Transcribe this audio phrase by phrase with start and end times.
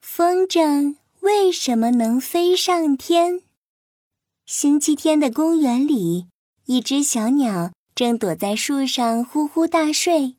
[0.00, 3.42] 风筝为什么能飞上天？
[4.46, 6.28] 星期天的公园里，
[6.66, 10.36] 一只小鸟正躲在树上呼呼大睡。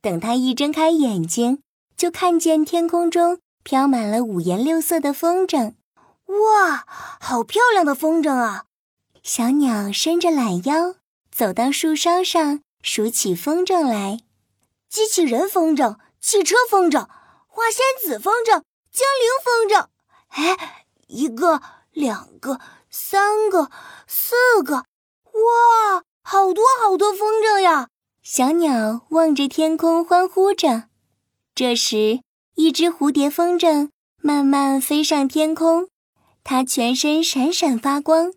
[0.00, 1.60] 等它一睁开眼睛，
[1.96, 5.74] 就看见天空中飘满了五颜六色的风筝。
[6.26, 6.86] 哇，
[7.20, 8.64] 好漂亮的风筝啊！
[9.22, 10.94] 小鸟伸着懒腰，
[11.30, 14.20] 走到树梢上，数起风筝来：
[14.88, 17.08] 机器人风筝、汽车风筝、
[17.58, 18.62] 花仙子风筝、
[18.92, 19.88] 精灵风筝。
[20.28, 23.68] 哎，一个、两个、三个、
[24.06, 27.88] 四个，哇，好多好多风筝呀！
[28.22, 30.84] 小鸟望着天空，欢呼着。
[31.52, 32.20] 这时，
[32.54, 33.90] 一只蝴蝶风筝
[34.22, 35.88] 慢慢飞上天空，
[36.44, 38.32] 它全身闪闪发光，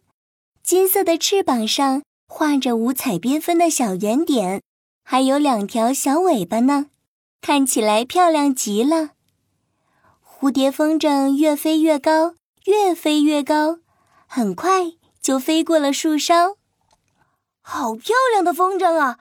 [0.63, 4.63] 金色的翅膀上画着五彩缤纷的小圆点，
[5.03, 6.88] 还有两条小尾巴呢，
[7.41, 9.11] 看起来漂亮极了。
[10.23, 13.79] 蝴蝶风筝越飞越高，越飞越高，
[14.27, 16.55] 很快就飞过了树梢。
[17.61, 19.20] 好漂亮的风筝啊！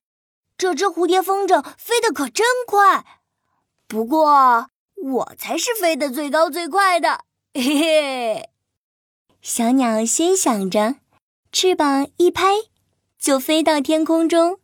[0.56, 3.04] 这只蝴蝶风筝飞得可真快，
[3.88, 4.68] 不过
[5.02, 7.24] 我才是飞得最高最快的，
[7.55, 8.50] 嘿嘿。
[9.40, 10.96] 小鸟心想着，
[11.52, 12.44] 翅膀一拍，
[13.18, 14.60] 就飞到天空中。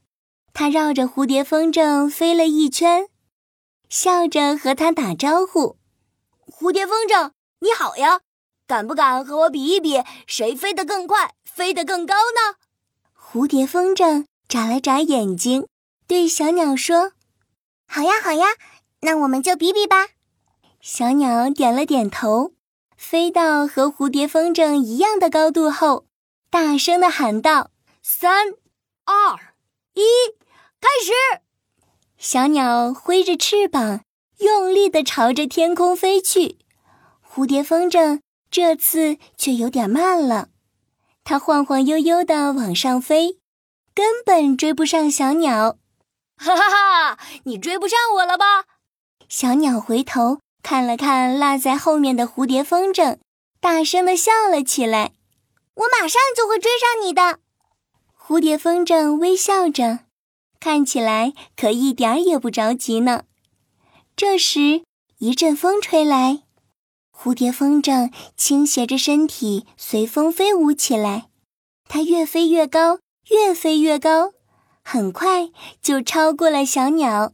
[0.53, 3.09] 它绕着蝴蝶风筝飞了一圈，
[3.89, 5.77] 笑着和它打招呼
[6.47, 8.21] ：“蝴蝶风筝，你好呀！
[8.67, 12.57] 敢不敢和我比一比，谁飞得更快，飞得更高呢？”
[13.17, 15.67] 蝴蝶风筝眨了眨眼睛。
[16.09, 17.13] 对小鸟说
[17.87, 18.47] ：“好呀，好呀，
[19.01, 20.09] 那我们就比比吧。”
[20.83, 22.53] 小鸟点了点头，
[22.97, 26.07] 飞到和蝴蝶风筝一样的高度后，
[26.51, 27.71] 大声的喊道
[28.03, 28.49] ：“三、
[29.05, 29.55] 二、
[29.95, 30.03] 一，
[30.81, 31.43] 开始！”
[32.29, 34.01] 小鸟挥着翅膀，
[34.39, 36.59] 用力的朝着天空飞去。
[37.25, 38.19] 蝴蝶风筝
[38.51, 40.49] 这次却有点慢了，
[41.23, 43.39] 它晃晃悠悠的往上飞，
[43.95, 45.77] 根本追不上小鸟。
[46.37, 47.19] 哈哈哈！
[47.45, 48.65] 你追不上我了吧？
[49.29, 53.19] 小鸟回头看了看落在后面的蝴蝶风筝，
[53.61, 55.13] 大声的笑了起来。
[55.75, 57.39] 我马上就会追上你的。
[58.21, 60.01] 蝴蝶风筝微笑着，
[60.61, 63.25] 看起来可一点儿也不着急呢。
[64.17, 64.83] 这时，
[65.19, 66.43] 一阵风吹来，
[67.13, 71.29] 蝴蝶风筝倾斜着身体，随风飞舞起来。
[71.89, 72.99] 它越飞越高，
[73.31, 74.33] 越飞越高。
[74.83, 75.51] 很快
[75.83, 77.33] 就超过了小鸟。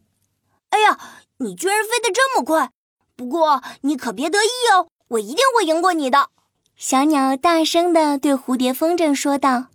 [0.71, 0.99] 哎呀，
[1.39, 2.71] 你居然飞得这么快！
[3.15, 6.31] 不过你可别得意哦，我一定会赢过你的。
[6.77, 9.66] 小鸟大声地对蝴蝶风筝说道：“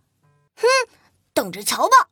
[0.58, 0.66] 哼，
[1.34, 2.09] 等着瞧吧！”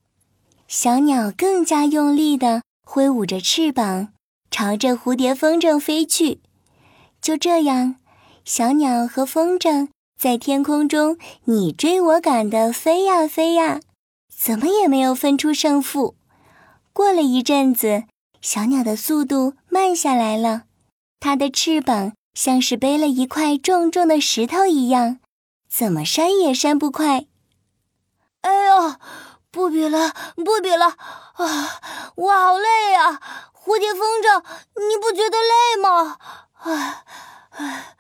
[0.78, 4.10] 小鸟更加用力地挥舞着翅膀，
[4.52, 6.42] 朝着蝴蝶风筝飞去。
[7.22, 7.96] 就这样，
[8.44, 9.88] 小鸟和风筝
[10.20, 13.80] 在天空中你追我赶地飞呀飞呀。
[14.38, 16.16] 怎么也没有分出胜负。
[16.92, 18.04] 过了一阵子，
[18.42, 20.64] 小鸟的速度慢下来了，
[21.22, 25.20] 它的翅膀像是背了一块重重的石头一样，
[25.70, 27.28] 怎么扇也扇不快。
[28.42, 28.96] 哎呦，
[29.66, 30.86] 不比了，不比了！
[30.86, 31.82] 啊，
[32.16, 33.20] 我好累啊！
[33.52, 34.44] 蝴蝶风筝，
[34.76, 36.20] 你不觉得累吗？
[36.54, 37.04] 唉，
[37.50, 37.96] 唉。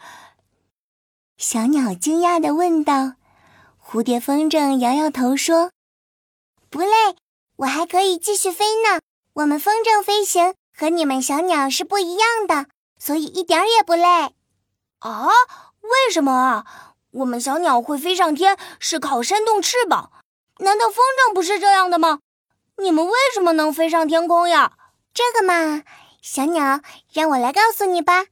[1.39, 3.13] 小鸟惊讶地问道。
[3.83, 5.71] 蝴蝶风筝摇摇头说。
[6.69, 7.15] 不累，
[7.55, 9.01] 我还可以继续飞呢。
[9.33, 12.67] 我们风筝飞行和你们小鸟是不一样的，
[12.99, 14.35] 所以一点儿也不累。
[14.99, 15.25] 啊？
[15.81, 16.65] 为什么啊？
[17.09, 20.11] 我们小鸟会飞上天是靠扇动翅膀，
[20.59, 22.19] 难道风筝不是这样的吗？
[22.77, 24.73] 你们为什么能飞上天空呀？
[25.13, 25.83] 这个嘛，
[26.21, 28.25] 小鸟，让我来告诉你吧。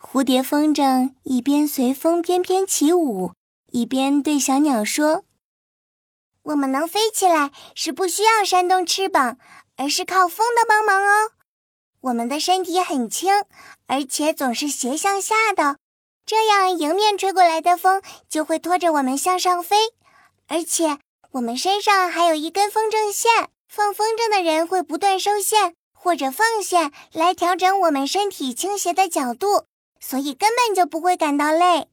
[0.00, 3.32] 蝴蝶风筝一边随风翩翩起舞，
[3.70, 5.24] 一边对小鸟说。
[6.42, 9.36] 我们能飞起来是不需要扇动翅膀，
[9.76, 11.32] 而是靠风的帮忙哦。
[12.00, 13.30] 我们的身体很轻，
[13.86, 15.76] 而且总是斜向下的，
[16.24, 19.76] 这样迎面吹过来的风就会拖着我们向上飞。
[20.48, 20.98] 而且
[21.32, 29.66] 我们身上还有一根风筝线，放风筝的人会不断收线或者放线来调整我们身体倾斜的角度，
[30.00, 31.88] 所以根本就不会感到累。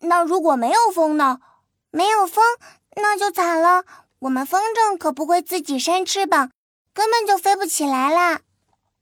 [0.00, 1.40] 那如果没有风呢？
[1.90, 2.44] 没有风。
[2.98, 3.84] 那就惨了，
[4.20, 6.50] 我们风筝可不会自己扇翅膀，
[6.94, 8.40] 根本就飞不起来啦。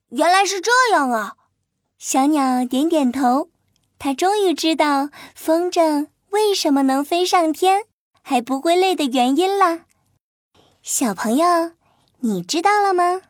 [0.08, 1.36] 原来是这样啊！
[1.98, 3.50] 小鸟点点头，
[3.98, 7.84] 它终于知道风筝为什么能飞上天
[8.26, 9.84] 还不会累的原因啦。
[10.82, 11.72] 小朋友，
[12.20, 13.20] 你知道了吗？